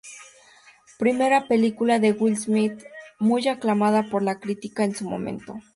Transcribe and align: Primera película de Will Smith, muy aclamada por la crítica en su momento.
Primera 0.97 1.47
película 1.47 1.99
de 1.99 2.13
Will 2.13 2.35
Smith, 2.35 2.79
muy 3.19 3.47
aclamada 3.47 4.09
por 4.09 4.23
la 4.23 4.39
crítica 4.39 4.83
en 4.83 4.95
su 4.95 5.07
momento. 5.07 5.59